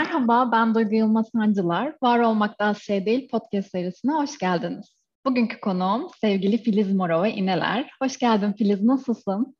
[0.00, 1.96] Merhaba, ben Duygu Yılmaz Sancılar.
[2.02, 5.04] Var Olmak Daha Şey Değil podcast serisine hoş geldiniz.
[5.26, 7.90] Bugünkü konuğum sevgili Filiz Moro ve İneler.
[8.02, 9.56] Hoş geldin Filiz, nasılsın?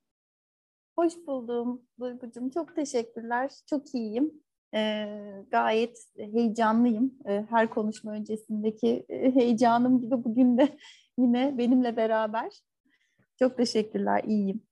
[0.99, 2.51] Hoş buldum Duygucuğum.
[2.55, 3.51] Çok teşekkürler.
[3.71, 4.33] Çok iyiyim.
[4.75, 5.07] Ee,
[5.51, 7.15] gayet heyecanlıyım.
[7.29, 10.79] Ee, her konuşma öncesindeki e, heyecanım gibi bugün de
[11.19, 12.53] yine benimle beraber.
[13.39, 14.63] Çok teşekkürler, iyiyim.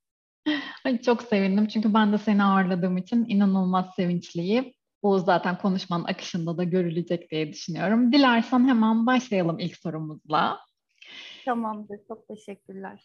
[0.85, 4.73] Ay, çok sevindim çünkü ben de seni ağırladığım için inanılmaz sevinçliyim.
[5.03, 8.13] Bu zaten konuşmanın akışında da görülecek diye düşünüyorum.
[8.13, 10.59] Dilersen hemen başlayalım ilk sorumuzla.
[11.45, 13.05] Tamamdır, çok teşekkürler.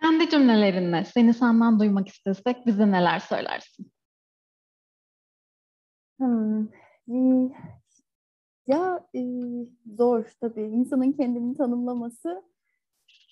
[0.00, 3.92] Kendi cümlelerinle seni senden duymak istesek bize neler söylersin?
[6.18, 6.68] Hmm.
[8.66, 9.20] Ya e,
[9.96, 12.42] zor tabii insanın kendini tanımlaması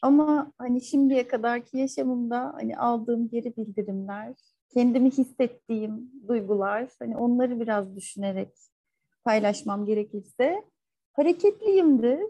[0.02, 4.34] ama hani şimdiye kadarki yaşamımda hani aldığım geri bildirimler,
[4.74, 8.48] kendimi hissettiğim duygular, hani onları biraz düşünerek
[9.24, 10.64] paylaşmam gerekirse
[11.12, 12.20] hareketliyimdir.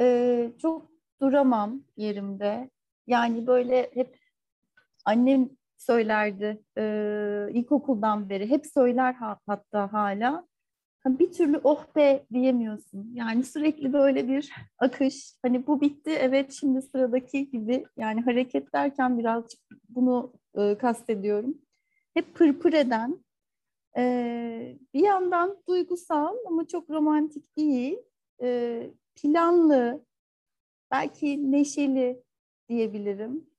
[0.00, 2.70] Ee, çok duramam yerimde.
[3.06, 4.18] Yani böyle hep
[5.04, 6.84] annem söylerdi e,
[7.52, 8.50] ilkokuldan beri.
[8.50, 9.14] Hep söyler
[9.46, 10.46] hatta hala.
[11.06, 13.10] Bir türlü oh be diyemiyorsun.
[13.14, 15.34] Yani sürekli böyle bir akış.
[15.42, 17.84] Hani bu bitti evet şimdi sıradaki gibi.
[17.96, 21.54] Yani hareket derken birazcık bunu e, kastediyorum.
[22.14, 23.24] Hep pırpır eden,
[23.96, 27.98] e, bir yandan duygusal ama çok romantik değil,
[28.42, 30.04] e, planlı,
[30.90, 32.22] belki neşeli
[32.68, 33.50] diyebilirim.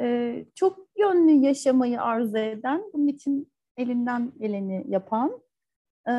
[0.00, 5.42] E, çok yönlü yaşamayı arzu eden, bunun için elinden geleni yapan
[6.08, 6.12] e,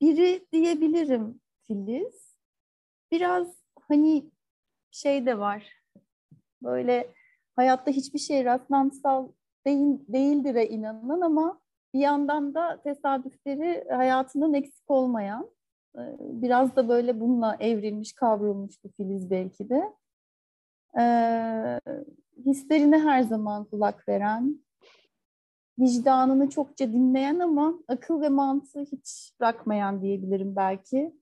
[0.00, 2.38] biri diyebilirim Filiz.
[3.10, 3.56] Biraz
[3.88, 4.30] hani
[4.90, 5.72] şey de var,
[6.62, 7.14] böyle
[7.56, 9.28] hayatta hiçbir şey rastlantısal
[9.68, 11.60] değil, değildir'e inanan ama
[11.94, 15.50] bir yandan da tesadüfleri hayatından eksik olmayan,
[15.96, 19.92] e, biraz da böyle bununla evrilmiş, kavrulmuş bir Filiz belki de.
[20.98, 21.80] Ee,
[22.46, 24.64] hislerine her zaman kulak veren,
[25.78, 31.14] vicdanını çokça dinleyen ama akıl ve mantığı hiç bırakmayan diyebilirim belki.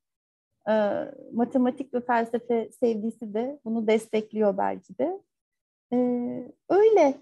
[0.68, 5.20] Ee, matematik ve felsefe sevgisi de bunu destekliyor belki de.
[5.92, 7.14] Ee, öyle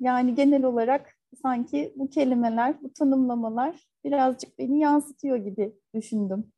[0.00, 6.52] yani genel olarak sanki bu kelimeler, bu tanımlamalar birazcık beni yansıtıyor gibi düşündüm.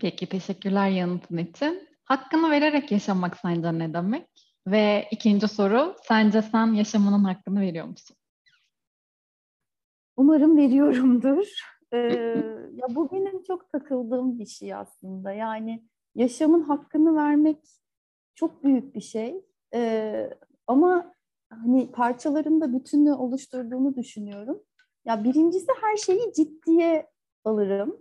[0.00, 1.88] Peki teşekkürler yanıtın için.
[2.04, 4.26] Hakkını vererek yaşamak sence ne demek?
[4.66, 8.16] Ve ikinci soru, sence sen yaşamının hakkını veriyor musun?
[10.16, 11.46] Umarım veriyorumdur.
[11.92, 11.98] Ee,
[12.72, 15.32] ya bu benim çok takıldığım bir şey aslında.
[15.32, 17.58] Yani yaşamın hakkını vermek
[18.34, 19.44] çok büyük bir şey.
[19.74, 20.30] Ee,
[20.66, 21.14] ama
[21.50, 24.62] hani parçaların da bütünü oluşturduğunu düşünüyorum.
[25.04, 27.06] Ya birincisi her şeyi ciddiye
[27.44, 27.96] alırım.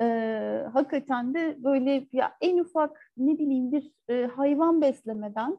[0.00, 5.58] Ee, hakikaten de böyle ya en ufak ne bileyim bir e, hayvan beslemeden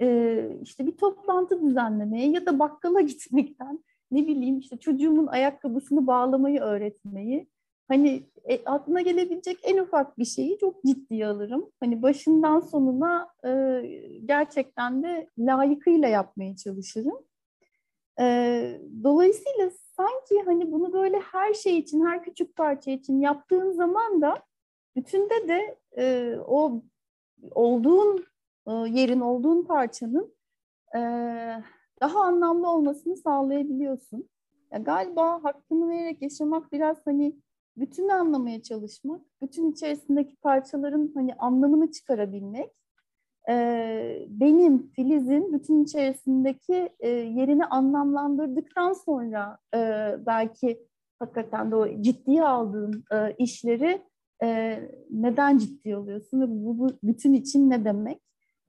[0.00, 6.60] e, işte bir toplantı düzenlemeye ya da bakkala gitmekten ne bileyim işte çocuğumun ayakkabısını bağlamayı
[6.60, 7.48] öğretmeyi
[7.88, 11.70] hani e, aklına gelebilecek en ufak bir şeyi çok ciddiye alırım.
[11.80, 13.82] Hani başından sonuna e,
[14.24, 17.18] gerçekten de layıkıyla yapmaya çalışırım.
[18.20, 24.22] E, dolayısıyla sanki hani bunu böyle her şey için, her küçük parça için yaptığın zaman
[24.22, 24.42] da
[24.96, 26.82] bütünde de e, o
[27.50, 28.26] olduğun
[28.66, 30.34] e, yerin, olduğun parçanın
[30.94, 31.00] e,
[32.00, 34.28] daha anlamlı olmasını sağlayabiliyorsun.
[34.72, 37.36] Ya galiba hakkını vererek yaşamak biraz hani
[37.76, 42.70] bütünü anlamaya çalışmak, bütün içerisindeki parçaların hani anlamını çıkarabilmek,
[43.48, 49.78] e, benim Filiz'in bütün içerisindeki e, yerini anlamlandırdıktan sonra e,
[50.26, 50.86] belki
[51.18, 54.02] hakikaten de o ciddiye aldığın e, işleri
[54.42, 58.22] e, neden ciddi alıyorsun ve bu, bu bütün için ne demek?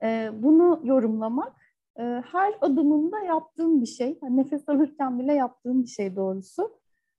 [0.04, 1.54] E, bunu yorumlamak
[2.00, 4.20] e, her adımında yaptığım bir şey.
[4.24, 6.78] Yani nefes alırken bile yaptığım bir şey doğrusu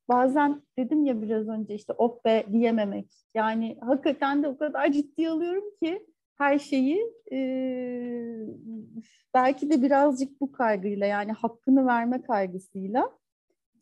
[0.08, 3.12] bazen dedim ya biraz önce işte oh be diyememek.
[3.34, 6.06] Yani hakikaten de o kadar ciddi alıyorum ki
[6.38, 7.38] her şeyi e,
[9.34, 13.10] belki de birazcık bu kaygıyla yani hakkını verme kaygısıyla.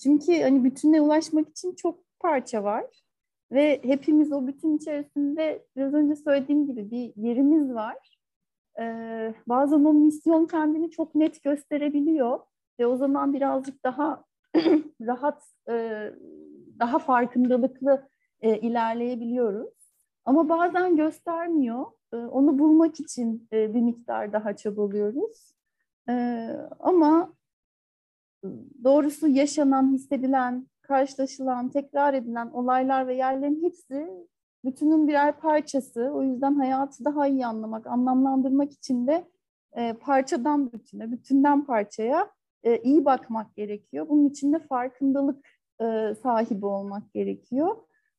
[0.02, 2.84] Çünkü hani bütüne ulaşmak için çok parça var
[3.52, 8.18] ve hepimiz o bütün içerisinde biraz önce söylediğim gibi bir yerimiz var.
[8.80, 12.40] Ee, bazen o misyon kendini çok net gösterebiliyor
[12.80, 14.24] ve o zaman birazcık daha
[15.00, 16.06] rahat, e,
[16.78, 18.08] daha farkındalıklı
[18.40, 19.92] e, ilerleyebiliyoruz.
[20.24, 21.86] Ama bazen göstermiyor.
[22.12, 25.54] E, onu bulmak için e, bir miktar daha çabalıyoruz.
[26.08, 26.48] E,
[26.80, 27.32] ama
[28.84, 34.08] doğrusu yaşanan, hissedilen, karşılaşılan, tekrar edilen olaylar ve yerlerin hepsi
[34.64, 36.10] bütünün birer parçası.
[36.14, 39.28] O yüzden hayatı daha iyi anlamak, anlamlandırmak için de
[39.72, 42.30] e, parçadan bütüne, bütünden parçaya
[42.66, 44.08] e, iyi bakmak gerekiyor.
[44.08, 45.46] Bunun için de farkındalık
[45.80, 47.76] e, sahibi olmak gerekiyor.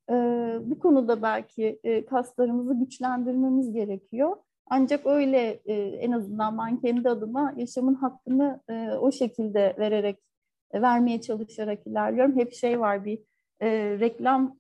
[0.10, 0.14] E,
[0.62, 4.38] bu konuda belki e, kaslarımızı güçlendirmemiz gerekiyor.
[4.70, 10.20] Ancak öyle e, en azından ben kendi adıma yaşamın hakkını e, o şekilde vererek,
[10.72, 12.38] e, vermeye çalışarak ilerliyorum.
[12.38, 13.20] Hep şey var bir
[13.62, 14.58] e, reklam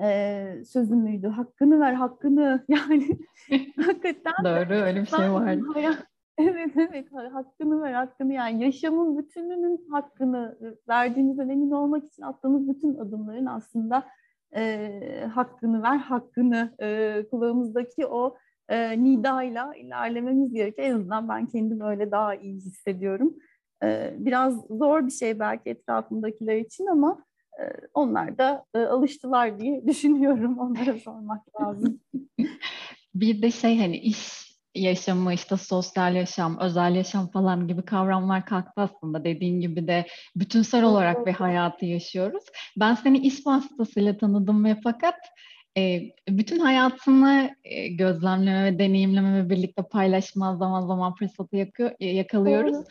[0.00, 1.28] e, sözü müydü?
[1.28, 2.64] Hakkını ver, hakkını.
[2.68, 3.18] Yani
[3.76, 5.58] hakikaten Doğru, öyle bir şey var.
[6.42, 7.06] Evet, evet.
[7.32, 8.32] Hakkını ver, hakkını.
[8.32, 10.58] Yani yaşamın bütününün hakkını
[10.88, 14.06] verdiğinizden emin olmak için attığınız bütün adımların aslında
[14.56, 18.36] e, hakkını ver, hakkını e, kulağımızdaki o
[18.68, 20.88] e, nidayla ilerlememiz gerekiyor.
[20.88, 23.34] En azından ben kendimi öyle daha iyi hissediyorum.
[23.82, 27.24] E, biraz zor bir şey belki etrafımdakiler için ama
[27.60, 27.62] e,
[27.94, 30.58] onlar da e, alıştılar diye düşünüyorum.
[30.58, 32.00] Onlara sormak lazım.
[33.14, 34.41] bir de şey hani iş
[34.74, 39.24] yaşamı, işte sosyal yaşam, özel yaşam falan gibi kavramlar kalktı aslında.
[39.24, 42.44] Dediğin gibi de bütünsel olarak bir hayatı yaşıyoruz.
[42.76, 45.14] Ben seni iş vasıtasıyla tanıdım ve fakat
[45.78, 52.86] e, bütün hayatını e, gözlemleme ve deneyimleme ve birlikte paylaşma zaman zaman fırsatı yakıyor, yakalıyoruz.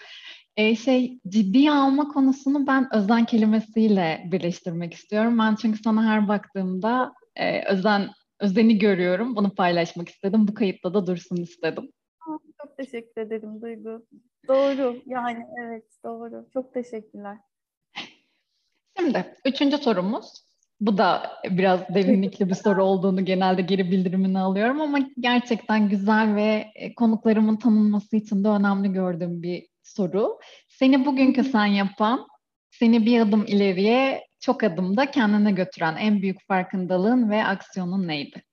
[0.57, 5.39] E, şey ciddiye alma konusunu ben özen kelimesiyle birleştirmek istiyorum.
[5.39, 8.09] Ben çünkü sana her baktığımda e, özen
[8.41, 9.35] özeni görüyorum.
[9.35, 10.47] Bunu paylaşmak istedim.
[10.47, 11.91] Bu kayıtta da dursun istedim.
[12.61, 14.05] Çok teşekkür ederim Duygu.
[14.47, 15.01] Doğru.
[15.05, 16.47] Yani evet doğru.
[16.53, 17.37] Çok teşekkürler.
[18.97, 20.51] Şimdi üçüncü sorumuz.
[20.81, 26.65] Bu da biraz derinlikli bir soru olduğunu genelde geri bildirimini alıyorum ama gerçekten güzel ve
[26.75, 30.39] e, konuklarımın tanınması için de önemli gördüğüm bir soru.
[30.67, 32.27] Seni bugünkü sen yapan,
[32.81, 38.43] seni bir adım ileriye çok adımda kendine götüren en büyük farkındalığın ve aksiyonun neydi?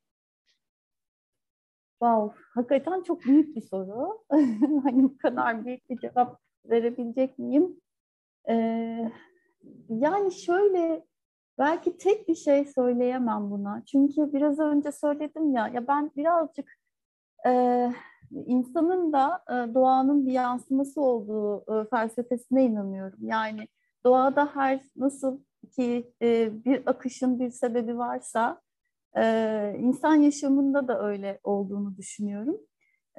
[2.02, 4.24] Wow, hakikaten çok büyük bir soru.
[4.82, 7.80] hani bu kadar büyük bir cevap verebilecek miyim?
[8.48, 9.12] Ee,
[9.88, 11.04] yani şöyle
[11.58, 13.82] belki tek bir şey söyleyemem buna.
[13.86, 16.78] Çünkü biraz önce söyledim ya, ya ben birazcık
[17.46, 17.92] e,
[18.46, 23.18] insanın da e, doğanın bir yansıması olduğu e, felsefesine inanıyorum.
[23.22, 23.68] Yani
[24.04, 25.40] doğada her nasıl
[25.76, 28.60] ki e, bir akışın bir sebebi varsa
[29.16, 32.60] e, insan yaşamında da öyle olduğunu düşünüyorum.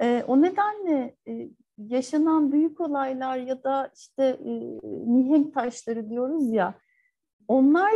[0.00, 4.50] E, o nedenle e, yaşanan büyük olaylar ya da işte e,
[5.06, 6.74] mihenk taşları diyoruz ya
[7.48, 7.92] onlar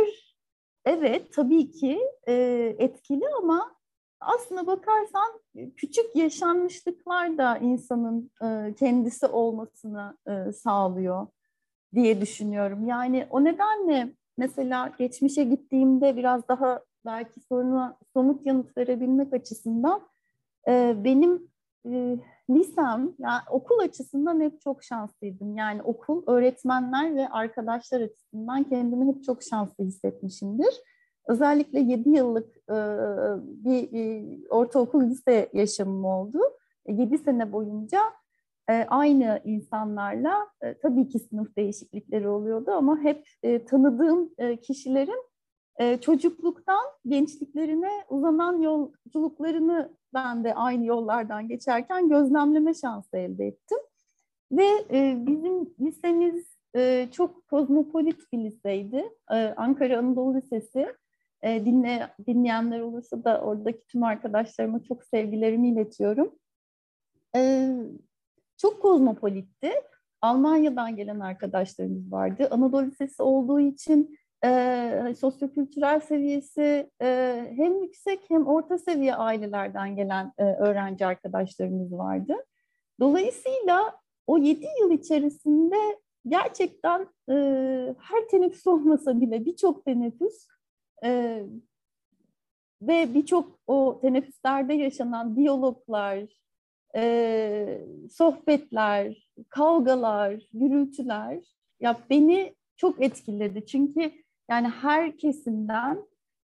[0.85, 2.33] evet tabii ki e,
[2.79, 3.75] etkili ama
[4.19, 5.41] aslına bakarsan
[5.77, 11.27] küçük yaşanmışlıklar da insanın e, kendisi olmasını e, sağlıyor
[11.95, 12.87] diye düşünüyorum.
[12.87, 20.01] Yani o nedenle mesela geçmişe gittiğimde biraz daha belki soruna somut yanıt verebilmek açısından
[20.67, 21.47] e, benim
[21.85, 22.17] e,
[22.49, 25.57] lisem, yani okul açısından hep çok şanslıydım.
[25.57, 30.81] Yani okul, öğretmenler ve arkadaşlar açısından kendimi hep çok şanslı hissetmişimdir.
[31.27, 32.75] Özellikle 7 yıllık e,
[33.45, 36.39] bir e, ortaokul lise yaşamım oldu.
[36.87, 37.99] 7 sene boyunca
[38.69, 45.25] e, aynı insanlarla e, tabii ki sınıf değişiklikleri oluyordu ama hep e, tanıdığım e, kişilerin
[46.01, 53.77] çocukluktan gençliklerine uzanan yolculuklarını ben de aynı yollardan geçerken gözlemleme şansı elde ettim.
[54.51, 54.67] Ve
[55.27, 56.57] bizim lisemiz
[57.11, 59.09] çok kozmopolit bir liseydi.
[59.57, 60.87] Ankara Anadolu Lisesi.
[61.43, 66.31] Dinle, dinleyenler olursa da oradaki tüm arkadaşlarıma çok sevgilerimi iletiyorum.
[68.57, 69.71] Çok kozmopolitti.
[70.21, 72.47] Almanya'dan gelen arkadaşlarımız vardı.
[72.51, 77.07] Anadolu Lisesi olduğu için e, sosyokültürel seviyesi e,
[77.55, 82.33] hem yüksek hem orta seviye ailelerden gelen e, öğrenci arkadaşlarımız vardı.
[82.99, 83.95] Dolayısıyla
[84.27, 87.35] o yedi yıl içerisinde gerçekten e,
[87.99, 90.47] her teneffüs olmasa bile birçok teneffüs
[91.03, 91.43] e,
[92.81, 96.44] ve birçok o teneffüslerde yaşanan diyaloglar,
[96.95, 101.43] e, sohbetler, kavgalar, gürültüler
[101.79, 103.65] ya beni çok etkiledi.
[103.65, 104.11] Çünkü
[104.49, 106.05] yani her kesimden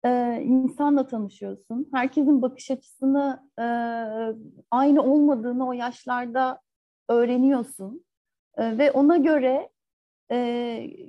[0.05, 1.89] e, insanla tanışıyorsun.
[1.93, 3.65] Herkesin bakış açısını e,
[4.71, 6.59] aynı olmadığını o yaşlarda
[7.09, 8.05] öğreniyorsun.
[8.57, 9.69] E, ve ona göre
[10.31, 10.37] e,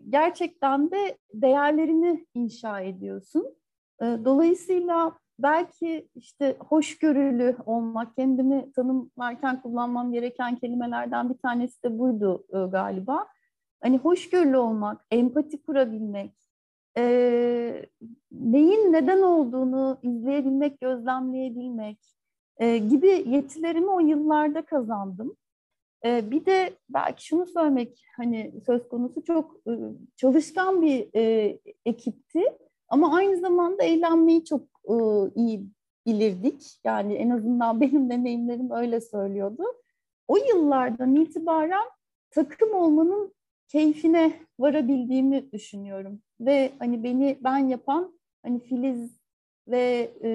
[0.08, 3.56] gerçekten de değerlerini inşa ediyorsun.
[4.02, 12.44] E, dolayısıyla belki işte hoşgörülü olmak, kendimi tanımlarken kullanmam gereken kelimelerden bir tanesi de buydu
[12.48, 13.26] e, galiba.
[13.82, 16.32] Hani hoşgörülü olmak, empati kurabilmek,
[16.98, 17.86] e,
[18.32, 21.98] neyin neden olduğunu izleyebilmek, gözlemleyebilmek
[22.58, 25.36] e, gibi yetilerimi o yıllarda kazandım.
[26.04, 29.72] E, bir de belki şunu söylemek hani söz konusu çok e,
[30.16, 32.42] çalışkan bir e, ekipti
[32.88, 34.94] ama aynı zamanda eğlenmeyi çok e,
[35.34, 35.66] iyi
[36.06, 36.80] bilirdik.
[36.84, 39.64] Yani en azından benim deneyimlerim öyle söylüyordu.
[40.28, 41.86] O yıllardan itibaren
[42.30, 43.34] takım olmanın
[43.68, 46.22] keyfine varabildiğimi düşünüyorum.
[46.40, 49.20] Ve hani beni ben yapan hani Filiz
[49.68, 50.30] ve e,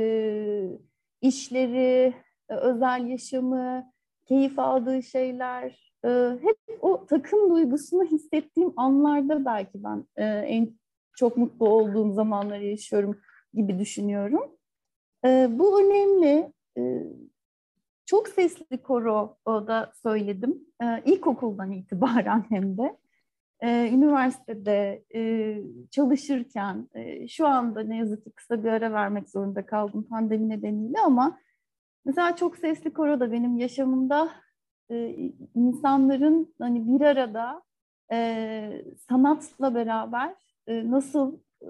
[1.22, 2.14] işleri,
[2.50, 3.92] e, özel yaşamı,
[4.26, 6.10] keyif aldığı şeyler, e,
[6.42, 10.81] hep o takım duygusunu hissettiğim anlarda belki ben e, en
[11.16, 13.22] çok mutlu olduğum zamanları yaşıyorum
[13.54, 14.44] gibi düşünüyorum.
[15.26, 16.54] E, bu önemli.
[16.78, 16.82] E,
[18.06, 20.60] çok sesli koro da söyledim.
[20.84, 22.98] E, ilkokuldan itibaren hem de.
[23.62, 25.58] E, üniversitede e,
[25.92, 30.98] çalışırken, e, şu anda ne yazık ki kısa bir ara vermek zorunda kaldım pandemi nedeniyle
[31.06, 31.40] ama
[32.06, 34.32] mesela çok sesli koro da benim yaşamımda
[34.92, 35.16] e,
[35.56, 37.64] insanların hani bir arada
[38.12, 40.36] e, sanatla beraber
[40.68, 41.68] nasıl e,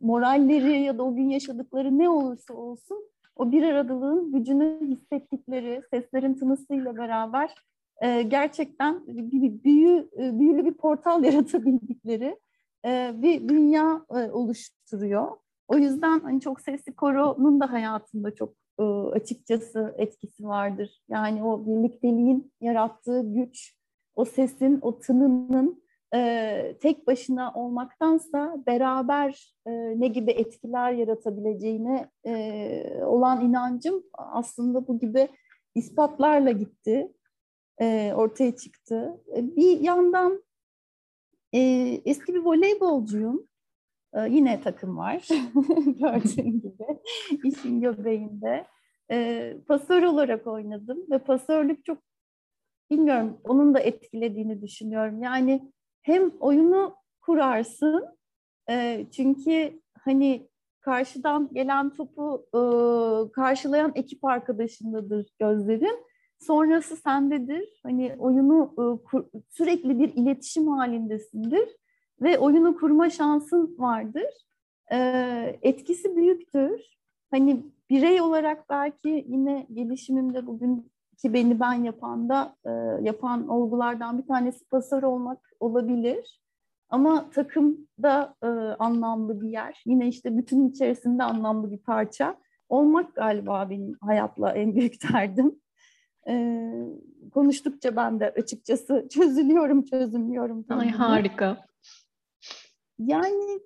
[0.00, 6.34] moralleri ya da o gün yaşadıkları ne olursa olsun o bir aradalığın gücünü hissettikleri seslerin
[6.34, 7.54] tınısıyla beraber
[8.02, 12.38] e, gerçekten bir büyü, e, büyülü bir portal yaratabildikleri
[12.84, 15.28] e, bir dünya e, oluşturuyor.
[15.68, 21.02] O yüzden hani çok sesli koronun da hayatımda çok e, açıkçası etkisi vardır.
[21.08, 23.74] Yani o birlikteliğin yarattığı güç,
[24.14, 25.82] o sesin, o tınının
[26.14, 34.98] e, tek başına olmaktansa beraber e, ne gibi etkiler yaratabileceğine e, olan inancım aslında bu
[34.98, 35.28] gibi
[35.74, 37.12] ispatlarla gitti,
[37.80, 39.20] e, ortaya çıktı.
[39.36, 40.42] E, bir yandan
[41.52, 41.60] e,
[42.04, 43.48] eski bir voleybolcuyum.
[44.14, 45.28] E, yine takım var
[45.86, 47.00] gördüğün gibi
[47.44, 48.66] işin göbeğinde.
[49.10, 51.98] E, pasör olarak oynadım ve pasörlük çok
[52.90, 55.22] bilmiyorum onun da etkilediğini düşünüyorum.
[55.22, 55.72] Yani
[56.08, 58.04] hem oyunu kurarsın
[58.70, 60.48] e, çünkü hani
[60.80, 62.60] karşıdan gelen topu e,
[63.32, 66.04] karşılayan ekip arkadaşındadır gözlerin.
[66.40, 67.80] Sonrası sendedir.
[67.82, 71.68] Hani oyunu e, kur, sürekli bir iletişim halindesindir
[72.20, 74.30] ve oyunu kurma şansın vardır.
[74.92, 74.98] E,
[75.62, 76.98] etkisi büyüktür.
[77.30, 82.70] Hani birey olarak belki yine gelişimimde bugün ki beni ben yapan da e,
[83.02, 86.40] yapan olgulardan bir tanesi pasör olmak olabilir.
[86.90, 88.46] Ama takım da e,
[88.78, 89.82] anlamlı bir yer.
[89.86, 92.36] Yine işte bütün içerisinde anlamlı bir parça.
[92.68, 95.60] Olmak galiba benim hayatla en büyük derdim.
[96.28, 96.62] E,
[97.34, 100.64] konuştukça ben de açıkçası çözülüyorum, çözümlüyorum.
[100.68, 101.56] Ay harika.
[102.98, 103.60] Yani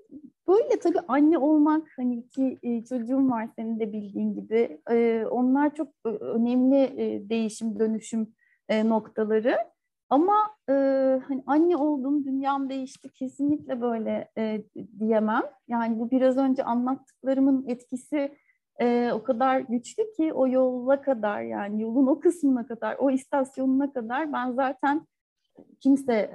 [0.48, 5.74] böyle tabii anne olmak hani iki e, çocuğum var senin de bildiğin gibi e, onlar
[5.74, 6.90] çok e, önemli
[7.28, 8.34] değişim dönüşüm
[8.84, 9.56] noktaları.
[10.10, 10.34] Ama
[11.28, 14.28] hani anne oldum dünyam değişti kesinlikle böyle
[15.00, 15.42] diyemem.
[15.68, 18.38] Yani bu biraz önce anlattıklarımın etkisi
[19.12, 24.32] o kadar güçlü ki o yola kadar yani yolun o kısmına kadar o istasyonuna kadar
[24.32, 25.06] ben zaten
[25.80, 26.32] kimse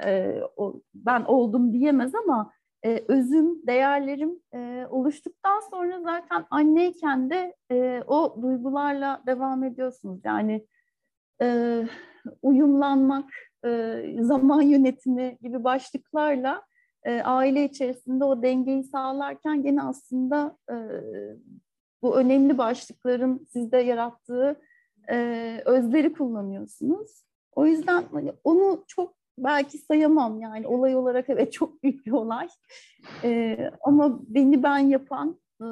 [0.95, 2.51] ben oldum diyemez ama
[2.86, 10.19] e, özüm, değerlerim e, oluştuktan sonra zaten anneyken de e, o duygularla devam ediyorsunuz.
[10.24, 10.67] Yani
[11.41, 11.81] e,
[12.41, 13.29] uyumlanmak,
[13.65, 16.63] e, zaman yönetimi gibi başlıklarla
[17.03, 20.75] e, aile içerisinde o dengeyi sağlarken gene aslında e,
[22.01, 24.62] bu önemli başlıkların sizde yarattığı
[25.10, 27.24] e, özleri kullanıyorsunuz.
[27.55, 32.48] O yüzden hani onu çok belki sayamam yani olay olarak evet çok büyük bir olay.
[33.24, 35.65] E, ama beni ben yapan e,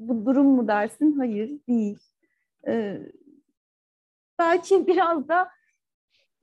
[0.00, 1.12] bu durum mu dersin?
[1.12, 1.98] Hayır değil.
[2.66, 2.98] E,
[4.38, 5.48] belki biraz da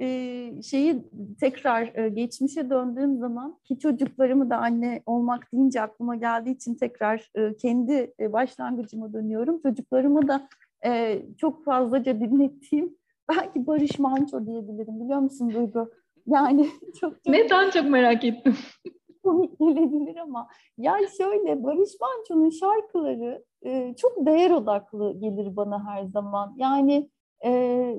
[0.02, 1.04] e, şeyi
[1.40, 7.32] tekrar e, geçmişe döndüğüm zaman ki çocuklarımı da anne olmak deyince aklıma geldiği için tekrar
[7.36, 9.62] e, kendi e, başlangıcıma dönüyorum.
[9.62, 10.48] Çocuklarımı da
[10.86, 12.96] e, çok fazlaca dinlettiğim
[13.30, 15.92] belki Barış Manço diyebilirim biliyor musun Duygu?
[16.28, 16.68] Yani
[17.00, 18.56] çok, çok Neden çok merak ettim.
[19.24, 26.04] komik gelebilir ama yani şöyle Barış Manço'nun şarkıları e, çok değer odaklı gelir bana her
[26.06, 26.56] zaman.
[26.58, 27.10] Yani
[27.46, 27.52] e,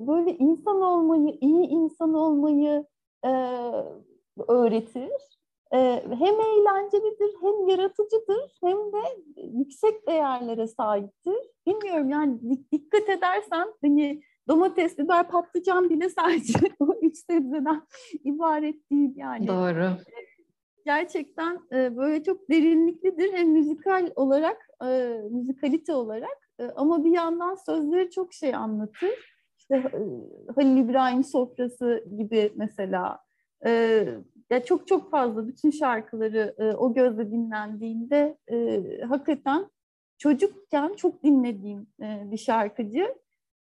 [0.07, 2.87] böyle insan olmayı, iyi insan olmayı
[3.25, 3.31] e,
[4.49, 5.11] öğretir.
[5.73, 5.79] E,
[6.19, 8.99] hem eğlencelidir, hem yaratıcıdır, hem de
[9.37, 11.39] yüksek değerlere sahiptir.
[11.67, 12.39] Bilmiyorum yani
[12.73, 17.83] dikkat edersen hani domates, biber, patlıcan bile sadece o üç sebzeden
[18.25, 19.49] ibaret değil yani.
[19.49, 19.91] Doğru.
[20.85, 27.55] gerçekten e, böyle çok derinliklidir hem müzikal olarak, e, müzikalite olarak e, ama bir yandan
[27.55, 29.11] sözleri çok şey anlatır.
[29.59, 29.91] İşte
[30.55, 33.19] Halil İbrahim Sofrası gibi mesela
[33.67, 34.05] e,
[34.51, 39.67] ya çok çok fazla bütün şarkıları e, o gözle dinlendiğinde e, hakikaten
[40.19, 43.15] çocukken çok dinlediğim e, bir şarkıcı.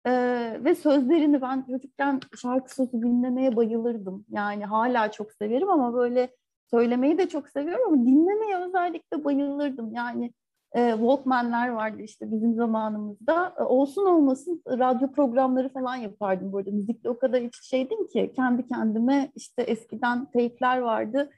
[0.07, 4.25] Ee, ve sözlerini ben çocukken şarkı sözü dinlemeye bayılırdım.
[4.29, 6.29] Yani hala çok severim ama böyle
[6.71, 9.93] söylemeyi de çok seviyorum ama dinlemeye özellikle bayılırdım.
[9.93, 10.33] Yani
[10.75, 13.53] e, Walkman'ler vardı işte bizim zamanımızda.
[13.59, 16.71] E, olsun olmasın radyo programları falan yapardım bu arada.
[16.71, 21.29] Müzikle o kadar iç şeydim ki kendi kendime işte eskiden teypler vardı.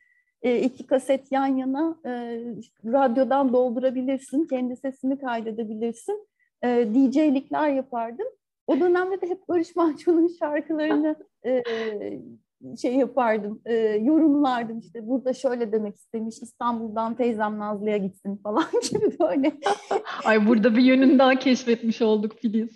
[0.41, 2.11] E, iki kaset yan yana e,
[2.85, 4.47] radyodan doldurabilirsin.
[4.47, 6.27] Kendi sesini kaydedebilirsin.
[6.63, 8.27] E, DJ'likler yapardım.
[8.67, 11.63] O dönemde de hep Barış Manço'nun şarkılarını e,
[12.81, 19.19] şey yapardım, e, yorumlardım işte burada şöyle demek istemiş, İstanbul'dan teyzem Nazlı'ya gitsin falan gibi
[19.19, 19.53] böyle.
[20.25, 22.75] Ay burada bir yönünü daha keşfetmiş olduk Filiz.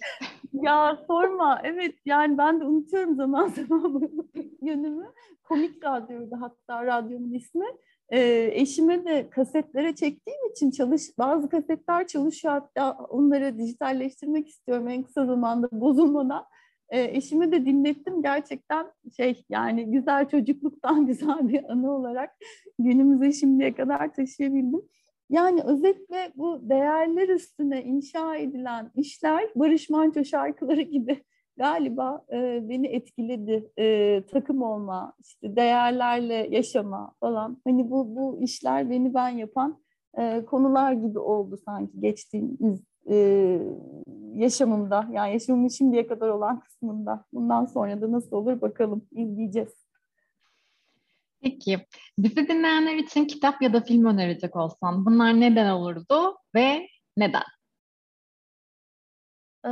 [0.53, 4.27] ya sorma, evet yani ben de unutuyorum zaman zaman bu
[4.62, 5.05] yönümü.
[5.43, 7.65] Komik radyoydu hatta radyomun ismi.
[8.12, 15.04] E, eşime de kasetlere çektiğim için çalış bazı kasetler çalışıyor hatta onları dijitalleştirmek istiyorum en
[15.04, 16.46] kısa zamanda bozulmadan.
[16.89, 18.88] E, eşime de dinlettim gerçekten
[19.18, 22.36] şey yani güzel çocukluktan güzel bir anı olarak
[22.80, 24.82] günümüze şimdiye kadar taşıyabildim.
[25.30, 31.24] Yani özetle bu değerler üstüne inşa edilen işler Barış Manço şarkıları gibi
[31.60, 33.72] galiba e, beni etkiledi.
[33.80, 37.58] E, takım olma, işte değerlerle yaşama falan.
[37.63, 39.80] Hani bu bu işler beni ben yapan
[40.18, 43.16] e, konular gibi oldu sanki geçtiğimiz e,
[44.36, 45.08] yaşamımda.
[45.12, 47.25] Yani yaşamımın şimdiye kadar olan kısmında.
[47.34, 49.89] Bundan sonra da nasıl olur bakalım izleyeceğiz.
[51.42, 51.80] Peki,
[52.17, 57.43] bizi dinleyenler için kitap ya da film önerecek olsan bunlar neden olurdu ve neden?
[59.65, 59.69] Ee,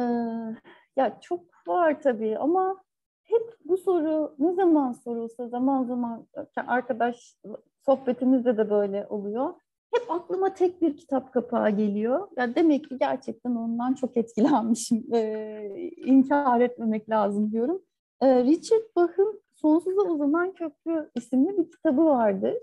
[0.95, 2.77] ya çok var tabii ama
[3.23, 6.27] hep bu soru ne zaman sorulsa zaman zaman
[6.67, 7.37] arkadaş
[7.85, 9.53] sohbetimizde de böyle oluyor.
[9.93, 12.27] Hep aklıma tek bir kitap kapağı geliyor.
[12.37, 15.05] Ya demek ki gerçekten ondan çok etkilenmişim.
[15.13, 17.81] Ee, inkar etmemek lazım diyorum.
[18.21, 22.53] Ee, Richard Bach'ın Sonsuza Uzanan Köprü isimli bir kitabı vardır.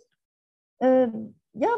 [0.83, 1.11] Ee,
[1.55, 1.71] ya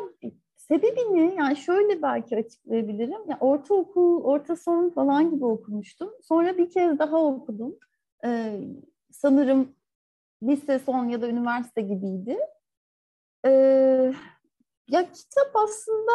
[0.69, 3.29] Sebebini yani şöyle belki açıklayabilirim.
[3.29, 6.11] Ya ortaokul, orta son falan gibi okumuştum.
[6.23, 7.79] Sonra bir kez daha okudum.
[8.25, 8.61] Ee,
[9.11, 9.75] sanırım
[10.43, 12.39] lise son ya da üniversite gibiydi.
[13.47, 14.13] Ee,
[14.89, 16.13] ya kitap aslında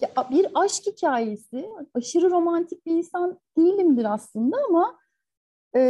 [0.00, 1.70] ya bir aşk hikayesi.
[1.94, 4.98] Aşırı romantik bir insan değilimdir aslında ama
[5.76, 5.80] e,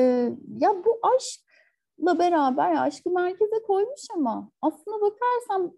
[0.58, 5.72] ya bu aşkla beraber aşkı merkeze koymuş ama aslına bakarsam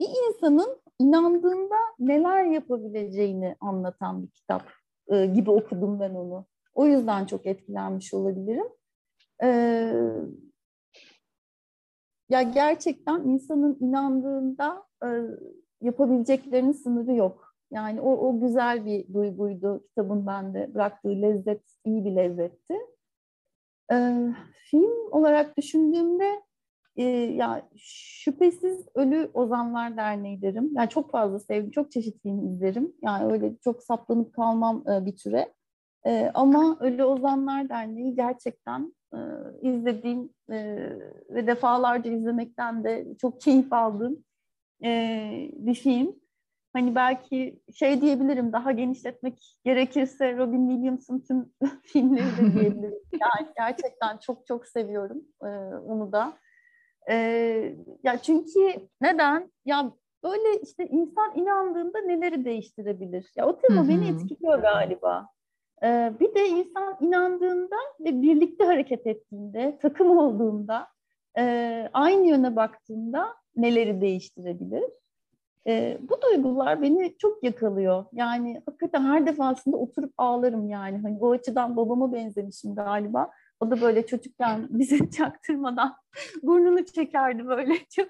[0.00, 4.62] bir insanın inandığında neler yapabileceğini anlatan bir kitap
[5.08, 6.46] e, gibi okudum ben onu.
[6.74, 8.66] O yüzden çok etkilenmiş olabilirim.
[9.42, 9.48] E,
[12.28, 15.08] ya gerçekten insanın inandığında e,
[15.80, 17.54] yapabileceklerinin sınırı yok.
[17.70, 22.74] Yani o, o güzel bir duyguydu kitabın bende bıraktığı lezzet iyi bir lezzetti.
[23.92, 24.16] E,
[24.70, 26.42] film olarak düşündüğümde
[26.96, 30.70] e, ya şüphesiz Ölü Ozanlar Derneği derim.
[30.74, 32.92] Yani çok fazla sevdim, çok çeşit film izlerim.
[33.02, 35.52] Yani öyle çok saplanıp kalmam e, bir türe.
[36.06, 39.18] E, ama Ölü Ozanlar Derneği gerçekten e,
[39.62, 40.76] izlediğim e,
[41.30, 44.24] ve defalarca izlemekten de çok keyif aldığım
[44.84, 46.20] e, bir film.
[46.72, 52.98] Hani belki şey diyebilirim, daha genişletmek gerekirse Robin Williams'ın tüm filmleri de diyebilirim.
[53.12, 56.32] Yani gerçekten çok çok seviyorum e, onu da.
[58.02, 59.52] Ya çünkü neden?
[59.64, 59.92] Ya
[60.24, 63.32] böyle işte insan inandığında neleri değiştirebilir?
[63.36, 65.26] Ya o tema beni etkiliyor galiba.
[65.82, 70.86] Ee, bir de insan inandığında ve birlikte hareket ettiğinde, takım olduğunda,
[71.38, 74.84] e, aynı yöne baktığında neleri değiştirebilir?
[75.66, 78.04] E, bu duygular beni çok yakalıyor.
[78.12, 80.98] Yani hakikaten her defasında oturup ağlarım yani.
[80.98, 83.30] Hani o açıdan babama benzemişim galiba.
[83.60, 85.94] O da böyle çocukken bizi çaktırmadan
[86.42, 88.08] burnunu çekerdi böyle çok.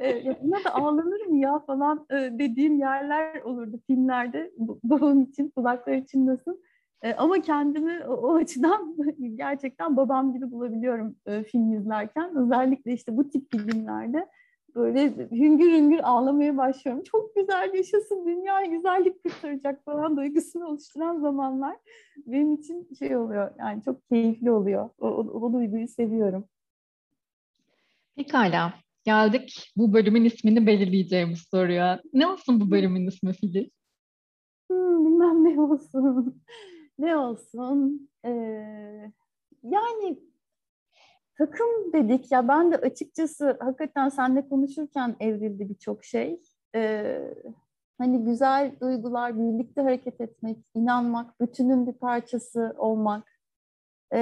[0.00, 4.50] E, buna da ağlanır mı ya falan e, dediğim yerler olurdu filmlerde.
[4.58, 6.56] Babam için, kulaklar için nasıl.
[7.02, 8.96] E, ama kendimi o, o açıdan
[9.36, 12.36] gerçekten babam gibi bulabiliyorum e, film izlerken.
[12.36, 14.26] Özellikle işte bu tip filmlerde
[14.74, 17.02] böyle hüngür hüngür ağlamaya başlıyorum.
[17.04, 21.76] Çok güzel yaşasın dünya güzellik kurtaracak falan duygusunu oluşturan zamanlar
[22.26, 24.90] benim için şey oluyor yani çok keyifli oluyor.
[24.98, 26.44] O, o, o duyguyu seviyorum.
[28.16, 28.74] Pekala.
[29.04, 32.00] geldik bu bölümün ismini belirleyeceğimiz soruya.
[32.12, 33.70] Ne olsun bu bölümün ismi Filiz?
[34.70, 36.42] Hmm, bilmem ne olsun.
[36.98, 38.08] ne olsun?
[38.24, 38.30] Ee,
[39.62, 40.18] yani
[41.38, 46.40] takım dedik ya ben de açıkçası hakikaten seninle konuşurken evrildi birçok şey.
[46.74, 47.34] Ee,
[47.98, 53.34] hani güzel duygular, birlikte hareket etmek, inanmak, bütünün bir parçası olmak.
[54.12, 54.18] Ee,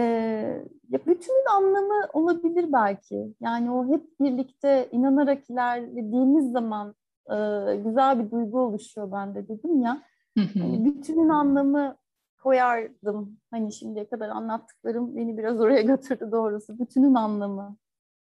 [0.90, 3.34] ya bütünün anlamı olabilir belki.
[3.40, 6.94] Yani o hep birlikte inanarak ilerlediğimiz zaman
[7.30, 7.36] e,
[7.84, 10.02] güzel bir duygu oluşuyor bende dedim ya.
[10.36, 11.96] hani bütünün anlamı
[12.42, 13.40] koyardım.
[13.50, 16.78] Hani şimdiye kadar anlattıklarım beni biraz oraya götürdü doğrusu.
[16.78, 17.76] Bütünün anlamı.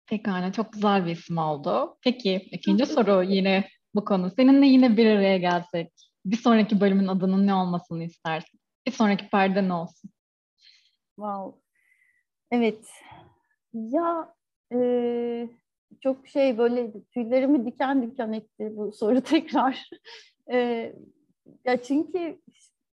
[0.07, 1.97] Pekala çok güzel bir isim oldu.
[2.01, 4.31] Peki ikinci soru yine bu konu.
[4.31, 5.93] Seninle yine bir araya gelsek
[6.25, 8.59] bir sonraki bölümün adının ne olmasını istersin?
[8.87, 10.09] Bir sonraki perde ne olsun?
[11.15, 11.59] Wow.
[12.51, 12.85] Evet.
[13.73, 14.35] Ya
[14.73, 15.49] e,
[16.01, 19.89] çok şey böyle tüylerimi diken diken etti bu soru tekrar.
[20.51, 20.57] e,
[21.65, 22.41] ya çünkü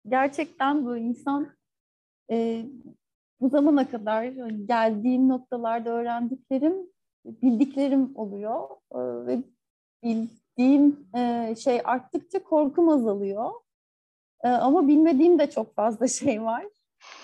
[0.09, 1.49] gerçekten bu insan
[2.31, 2.67] e,
[3.41, 6.75] bu zamana kadar hani geldiğim noktalarda öğrendiklerim,
[7.25, 9.43] bildiklerim oluyor e, ve
[10.03, 13.51] bildiğim e, şey arttıkça korkum azalıyor.
[14.45, 16.67] E, ama bilmediğim de çok fazla şey var.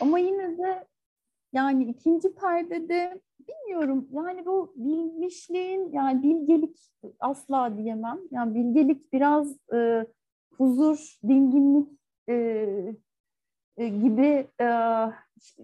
[0.00, 0.84] Ama yine de
[1.52, 6.76] yani ikinci perdede bilmiyorum yani bu bilmişliğin yani bilgelik
[7.20, 8.18] asla diyemem.
[8.30, 10.06] Yani bilgelik biraz e,
[10.58, 12.34] huzur, dinginlik e,
[13.76, 14.66] e, gibi e,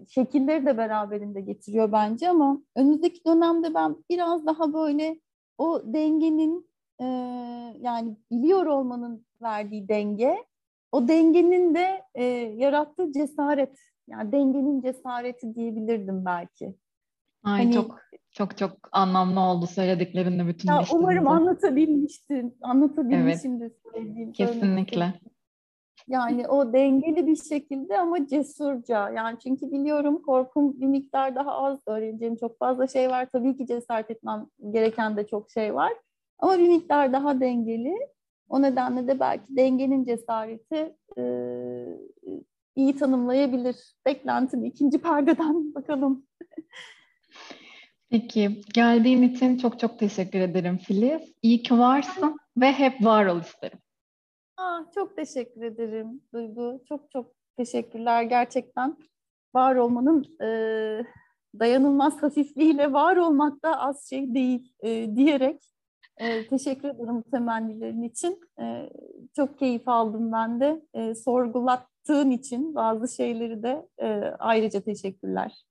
[0.07, 5.19] şekilleri de beraberinde getiriyor bence ama önümüzdeki dönemde ben biraz daha böyle
[5.57, 6.69] o dengenin
[7.01, 7.05] e,
[7.81, 10.45] yani biliyor olmanın verdiği denge
[10.91, 12.23] o dengenin de e,
[12.57, 16.75] yarattığı cesaret yani dengenin cesareti diyebilirdim belki.
[17.43, 17.99] Ay hani, çok
[18.31, 22.57] çok çok anlamlı oldu söylediklerinle bütün ya Umarım anlatabilmiştin.
[22.61, 24.31] Anlatabilmişimdir evet, söylediğim.
[24.31, 25.13] Kesinlikle.
[26.09, 29.09] Yani o dengeli bir şekilde ama cesurca.
[29.09, 33.27] Yani çünkü biliyorum korkum bir miktar daha az öğreneceğim çok fazla şey var.
[33.31, 35.93] Tabii ki cesaret etmem gereken de çok şey var.
[36.39, 37.95] Ama bir miktar daha dengeli.
[38.49, 41.23] O nedenle de belki dengenin cesareti e,
[42.75, 43.75] iyi tanımlayabilir.
[44.05, 46.25] Beklentim ikinci perdeden bakalım.
[48.09, 51.33] Peki, geldiğin için çok çok teşekkür ederim Filiz.
[51.41, 53.79] İyi ki varsın ve hep var ol isterim.
[54.59, 56.83] Aa, çok teşekkür ederim Duygu.
[56.89, 58.97] Çok çok teşekkürler gerçekten.
[59.55, 60.47] Var olmanın e,
[61.59, 65.63] dayanılmaz hafifliğiyle var olmak da az şey değil e, diyerek
[66.17, 68.41] e, teşekkür ederim temennilerin için.
[68.61, 68.89] E,
[69.35, 70.81] çok keyif aldım ben de.
[70.93, 74.07] E, sorgulattığın için bazı şeyleri de e,
[74.39, 75.63] ayrıca teşekkürler.